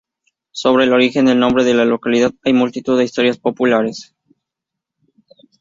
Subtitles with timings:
[0.49, 4.15] Sobre el origen del nombre de la localidad hay multitud de historias populares.